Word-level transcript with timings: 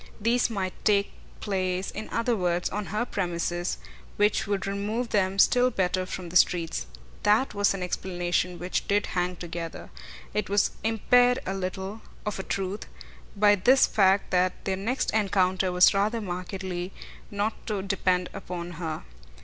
These 0.19 0.49
might 0.49 0.73
take 0.83 1.11
place, 1.41 1.91
in 1.91 2.09
other 2.09 2.35
words, 2.35 2.71
on 2.71 2.87
her 2.87 3.05
premises, 3.05 3.77
which 4.17 4.47
would 4.47 4.65
remove 4.65 5.09
them 5.09 5.37
still 5.37 5.69
better 5.69 6.07
from 6.07 6.29
the 6.29 6.35
streets. 6.35 6.87
THAT 7.21 7.53
was 7.53 7.75
an 7.75 7.83
explanation 7.83 8.57
which 8.57 8.87
did 8.87 9.05
hang 9.13 9.35
together. 9.35 9.91
It 10.33 10.49
was 10.49 10.71
impaired 10.83 11.37
a 11.45 11.53
little, 11.53 12.01
of 12.25 12.39
a 12.39 12.43
truth, 12.43 12.87
by 13.35 13.53
this 13.53 13.85
fact 13.85 14.31
that 14.31 14.65
their 14.65 14.75
next 14.75 15.11
encounter 15.11 15.71
was 15.71 15.93
rather 15.93 16.19
markedly 16.19 16.91
not 17.29 17.67
to 17.67 17.83
depend 17.83 18.27
upon 18.33 18.71
her. 18.81 19.03